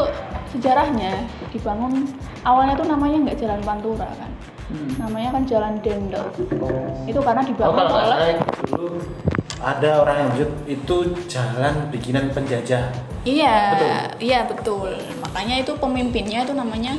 sejarahnya 0.52 1.12
dibangun 1.50 2.04
awalnya 2.42 2.76
tuh 2.76 2.84
namanya 2.84 3.16
nggak 3.24 3.38
Jalan 3.40 3.60
Pantura 3.64 4.06
kan. 4.12 4.30
Hmm. 4.64 4.90
Namanya 4.98 5.28
kan 5.32 5.42
Jalan 5.44 5.74
Dendel. 5.80 6.24
Itu 7.06 7.20
karena 7.20 7.40
Oh 7.40 7.48
dibangun 7.48 7.76
kalau 7.80 7.88
nggak 7.88 8.20
oleh 8.20 8.36
dulu 8.68 8.88
ada 9.64 10.04
orang 10.04 10.16
yang 10.20 10.30
jut 10.36 10.50
itu 10.68 10.96
jalan 11.26 11.88
bikinan 11.88 12.28
penjajah. 12.30 12.92
Iya, 13.24 13.56
Betul. 13.72 13.92
iya 14.20 14.40
betul. 14.44 14.90
Makanya 15.24 15.64
itu 15.64 15.72
pemimpinnya 15.74 16.44
itu 16.44 16.52
namanya 16.52 16.92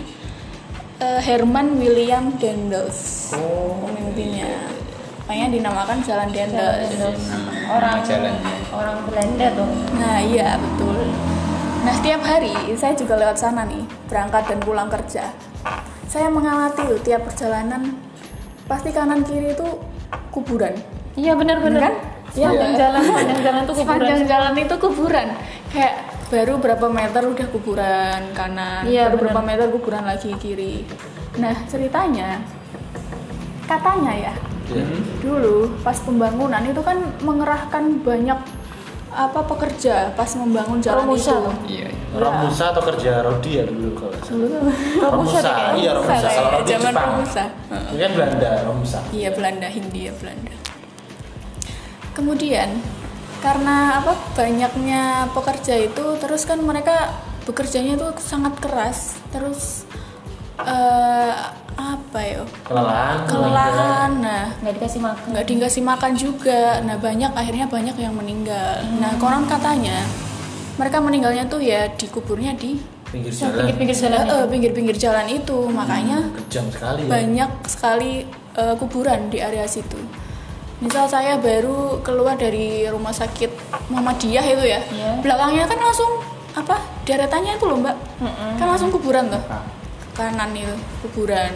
eh, 0.98 1.22
Herman 1.22 1.78
William 1.78 2.34
Dendels. 2.42 3.30
Oh. 3.38 3.86
Pemimpinnya. 3.86 4.50
Makanya 5.22 5.48
dinamakan 5.54 6.02
Jalan 6.02 6.30
Jalan 6.30 6.50
Dendels. 6.50 6.90
Dendels. 6.90 7.22
Nama- 7.30 7.54
orang 7.66 7.98
jalannya. 8.02 8.56
orang 8.70 8.98
Belanda 9.06 9.48
tuh 9.54 9.70
Nah, 9.96 10.18
iya 10.22 10.50
betul. 10.58 10.98
Nah, 11.82 11.94
setiap 11.94 12.22
hari 12.22 12.54
saya 12.74 12.94
juga 12.94 13.14
lewat 13.16 13.38
sana 13.38 13.62
nih, 13.66 13.86
berangkat 14.10 14.50
dan 14.50 14.58
pulang 14.62 14.90
kerja. 14.90 15.30
Saya 16.06 16.30
mengamati 16.30 16.82
tuh 16.82 17.02
tiap 17.02 17.26
perjalanan 17.26 17.94
pasti 18.66 18.90
kanan 18.90 19.22
kiri 19.22 19.54
itu 19.54 19.68
kuburan. 20.30 20.74
iya 21.14 21.32
benar-benar 21.32 21.82
Kan? 21.82 21.96
Iya, 22.36 22.48
sepanjang 22.48 22.74
jalan 22.76 23.02
sepanjang 23.02 23.40
jalan 23.42 23.62
tuh 23.62 23.74
kuburan 23.74 23.96
Sepanjang 23.96 24.22
jalan 24.28 24.54
itu 24.58 24.76
kuburan. 24.78 25.28
Kayak 25.68 25.94
baru 26.26 26.54
berapa 26.58 26.86
meter 26.90 27.24
udah 27.24 27.48
kuburan 27.50 28.22
kanan, 28.32 28.84
Iya, 28.84 29.08
baru 29.08 29.16
bener. 29.16 29.24
berapa 29.32 29.42
meter 29.42 29.66
kuburan 29.70 30.04
lagi 30.04 30.30
kiri. 30.36 30.84
Nah, 31.36 31.56
ceritanya 31.66 32.44
katanya 33.64 34.14
ya, 34.14 34.34
Iya. 34.68 34.86
dulu 35.20 35.74
pas 35.80 35.98
pembangunan 35.98 36.62
itu 36.62 36.82
kan 36.82 36.96
mengerahkan 37.20 37.84
banyak 38.02 38.40
apa 39.10 39.40
pekerja 39.46 40.12
pas 40.12 40.28
membangun 40.36 40.84
jalan 40.84 41.08
Romusa. 41.08 41.32
itu. 41.32 41.52
Iya. 41.72 41.88
iya. 41.88 41.90
Romusa 42.16 42.64
atau 42.70 42.84
kerja 42.86 43.12
Rodi 43.22 43.52
ya 43.54 43.64
dulu 43.64 43.90
kalau 43.94 44.16
tuh 44.20 44.36
Romusa, 45.02 45.52
iya 45.74 45.92
Romusa. 45.92 46.16
Romusa, 46.16 46.30
Kalau 46.30 46.50
Rodi 46.54 46.68
zaman 46.70 46.92
Jepang. 46.92 47.08
Romusa. 47.10 47.44
Ini 47.72 48.00
kan 48.02 48.12
Belanda, 48.12 48.50
Romusa. 48.64 49.00
Iya 49.10 49.30
Belanda, 49.32 49.68
Hindia 49.68 50.12
Belanda. 50.16 50.54
Kemudian 52.16 52.80
karena 53.44 54.02
apa 54.02 54.16
banyaknya 54.34 55.30
pekerja 55.30 55.78
itu 55.78 56.18
terus 56.18 56.48
kan 56.48 56.58
mereka 56.58 57.14
bekerjanya 57.46 57.94
tuh 57.94 58.18
sangat 58.18 58.58
keras 58.58 59.22
terus 59.30 59.86
eh 60.58 61.34
apa 61.76 62.20
ya 62.24 62.42
Kelelahan. 62.64 63.18
kelelahan 63.28 64.12
nah 64.18 64.44
nggak 64.64 64.74
dikasih 64.80 65.02
makan 65.04 65.26
nggak 65.30 65.46
dikasih 65.46 65.84
makan 65.84 66.12
juga 66.16 66.80
nah 66.82 66.98
banyak 66.98 67.36
akhirnya 67.36 67.68
banyak 67.68 67.94
yang 68.00 68.16
meninggal 68.16 68.82
nah 68.98 69.14
konon 69.20 69.46
katanya 69.46 70.02
mereka 70.80 70.98
meninggalnya 70.98 71.46
tuh 71.46 71.60
ya 71.60 71.86
dikuburnya 71.92 72.56
di 72.56 72.80
Pinggir 73.06 73.30
jalan. 73.32 73.62
pinggir-pinggir 73.62 73.96
jalan 73.96 74.18
eh, 74.18 74.26
itu. 74.26 74.34
eh, 74.34 74.46
pinggir-pinggir 74.50 74.98
jalan 74.98 75.28
itu 75.30 75.58
makanya 75.70 76.18
Kejam 76.42 76.66
sekali 76.74 77.02
ya. 77.04 77.10
banyak 77.14 77.52
sekali 77.70 78.12
eh, 78.58 78.76
kuburan 78.76 79.30
di 79.30 79.38
area 79.40 79.70
situ. 79.70 80.00
Misal 80.76 81.08
saya 81.08 81.40
baru 81.40 82.04
keluar 82.04 82.36
dari 82.36 82.84
rumah 82.86 83.12
sakit 83.12 83.48
Muhammadiyah 83.88 84.44
itu 84.46 84.64
ya, 84.66 84.80
Iya. 84.84 85.10
belakangnya 85.20 85.64
kan 85.66 85.80
langsung 85.80 86.12
apa 86.52 86.76
deretannya 87.04 87.56
itu 87.56 87.66
loh 87.66 87.80
mbak, 87.80 87.96
Mm-mm. 88.18 88.56
kan 88.56 88.66
langsung 88.66 88.88
kuburan 88.90 89.28
tuh 89.28 89.40
Ah. 89.46 89.64
kanan 90.14 90.52
itu 90.52 90.72
kuburan. 91.02 91.52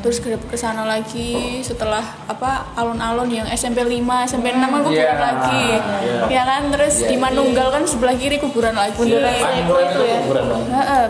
Terus 0.00 0.20
ke 0.20 0.36
ke 0.38 0.52
sana 0.54 0.84
lagi 0.84 1.32
setelah 1.60 2.04
apa 2.24 2.68
alun-alun 2.74 3.24
yang 3.26 3.48
SMP 3.50 3.80
5, 3.80 3.96
SMP 4.22 4.48
6 4.50 4.60
kan 4.62 4.80
kuburan 4.82 5.00
Iya. 5.08 5.16
lagi. 5.18 5.64
Iya. 6.04 6.16
Ya 6.30 6.42
kan 6.44 6.62
terus 6.68 6.94
Iya, 6.98 7.08
di 7.08 7.16
iya. 7.16 7.24
Manunggal 7.24 7.68
kan 7.70 7.82
sebelah 7.84 8.12
kiri 8.12 8.36
kuburan 8.36 8.72
lagi. 8.74 8.92
Bundaran 8.94 9.24
Iya, 9.24 9.40
Seiko 9.42 9.74
itu 9.78 10.00
ya. 10.02 10.16
kuburan 10.20 10.44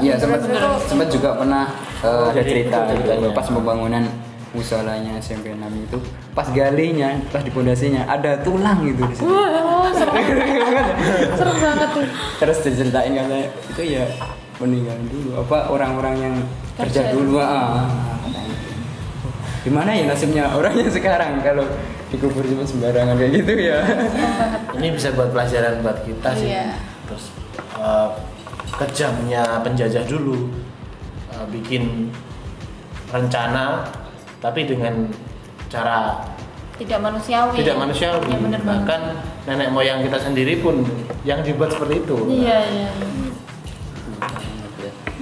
Iya 0.00 0.14
sempat 0.16 0.40
sempat 0.84 1.08
juga 1.08 1.28
pernah 1.34 1.64
eh, 2.00 2.30
ada 2.30 2.42
cerita 2.44 2.78
itu 2.86 3.28
pas 3.30 3.46
pembangunan 3.48 4.02
musolanya 4.54 5.18
SMP 5.18 5.50
6 5.50 5.58
itu 5.90 5.98
pas 6.30 6.46
galinya 6.54 7.18
pas 7.34 7.42
di 7.42 7.50
pondasinya 7.50 8.06
ada 8.06 8.38
tulang 8.40 8.86
gitu 8.86 9.02
di 9.02 9.14
situ. 9.18 9.26
banget 11.58 11.88
tuh 11.90 12.06
Terus 12.38 12.58
diceritain 12.62 13.12
katanya 13.18 13.50
itu 13.50 13.82
ya 13.82 14.06
meninggal 14.62 14.94
dulu 15.10 15.42
apa 15.42 15.58
orang-orang 15.74 16.14
yang 16.22 16.34
kerja 16.78 17.10
Kerja. 17.10 17.12
dulu 17.18 17.42
ah. 17.42 17.90
katanya. 18.22 18.54
Gimana 19.66 19.90
ya 19.90 20.04
nasibnya 20.06 20.44
orang 20.54 20.74
yang 20.78 20.90
sekarang 20.94 21.42
kalau 21.42 21.66
dikubur 22.14 22.46
cuma 22.46 22.62
sembarangan 22.62 23.18
kayak 23.18 23.32
gitu 23.42 23.52
ya. 23.58 23.82
Ini 24.78 24.94
bisa 24.94 25.10
buat 25.18 25.34
pelajaran 25.34 25.82
buat 25.82 25.98
kita 26.06 26.30
sih. 26.38 26.54
Iya. 26.54 26.78
Terus 27.10 27.24
eh, 27.74 28.08
kejamnya 28.78 29.42
penjajah 29.66 30.06
dulu 30.06 30.46
eh, 31.34 31.46
bikin 31.50 32.14
rencana 33.10 33.82
tapi 34.44 34.68
dengan 34.68 35.09
cara 35.66 36.20
tidak 36.76 37.00
manusiawi 37.00 37.57
tidak 37.57 37.76
manusiawi. 37.80 38.28
ya 38.28 38.37
bener 38.37 38.61
Bahkan 38.61 39.00
nenek 39.46 39.68
moyang 39.70 40.04
kita 40.04 40.20
sendiri 40.20 40.61
pun 40.61 40.85
yang 41.24 41.40
dibuat 41.40 41.72
seperti 41.72 42.04
itu. 42.04 42.16
iya 42.28 42.59
iya 42.62 42.88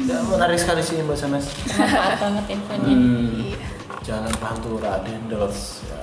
Ya, 0.03 0.19
menarik 0.25 0.59
sekali 0.59 0.83
sih 0.83 0.99
Mbak 0.99 1.15
Sanas. 1.15 1.47
bermanfaat 1.63 2.19
banget 2.19 2.45
infonya 2.51 2.91
Hmm. 2.91 3.55
Jalan 4.03 4.35
Pantura, 4.35 4.99
Dendels. 4.99 5.87
Ya. 5.87 6.01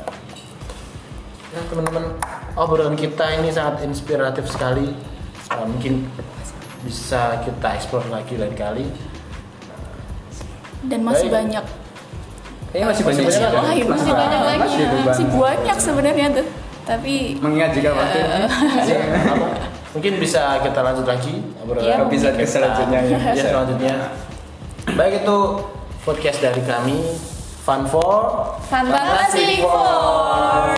ya 1.52 1.62
teman-teman, 1.68 2.16
obrolan 2.56 2.96
kita 2.96 3.36
ini 3.36 3.52
sangat 3.52 3.84
inspiratif 3.84 4.48
sekali. 4.48 4.96
Uh, 5.52 5.68
mungkin 5.68 6.08
bisa 6.80 7.44
kita 7.44 7.76
eksplor 7.76 8.08
lagi 8.08 8.40
lain 8.40 8.56
kali. 8.56 8.86
dan 10.82 11.04
masih 11.04 11.28
Baik. 11.28 11.36
banyak 11.36 11.66
Kayaknya 12.70 12.88
masih 12.88 13.04
banyak 13.04 13.24
Masih 13.24 13.34
juga. 13.36 13.50
banyak 13.50 13.64
lain 13.66 13.86
masih 13.88 14.12
banyak 14.14 14.42
lagi 14.44 14.60
Masih 15.02 15.26
ya. 15.26 15.34
banyak 15.36 15.78
sebenarnya 15.80 16.28
tuh 16.34 16.48
tapi 16.86 17.14
Mengingat 17.38 17.72
juga 17.72 17.90
waktu 17.94 18.18
Ya, 18.18 18.28
apa? 19.30 19.48
Mungkin 19.90 20.14
bisa 20.18 20.42
kita 20.60 20.80
lanjut 20.80 21.06
lagi 21.06 21.34
Iya, 21.78 21.96
episode 22.00 22.36
kita. 22.36 22.50
selanjutnya 22.52 23.00
ya. 23.04 23.18
Ya, 23.32 23.44
selanjutnya. 23.44 23.96
Baik 24.92 25.14
itu 25.22 25.38
podcast 26.00 26.40
dari 26.40 26.62
kami 26.62 26.98
Fun 27.60 27.86
for 27.86 28.54
Fantastic 28.66 29.62
Four. 29.62 30.78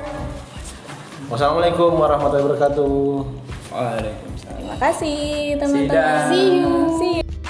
Wassalamualaikum 1.28 1.92
warahmatullahi 1.94 2.44
wabarakatuh. 2.46 2.96
Waalaikumsalam. 3.68 4.52
terima 4.54 4.76
kasih 4.78 5.20
teman-teman 5.56 6.28
see 6.28 6.48
you 6.58 6.72
see 6.98 7.14
you 7.18 7.41